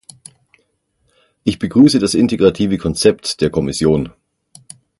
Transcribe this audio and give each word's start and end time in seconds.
Ich 1.43 1.59
begrüße 1.59 1.99
das 1.99 2.15
integrative 2.15 2.79
Konzept 2.79 3.39
der 3.39 3.51
Kommission. 3.51 4.09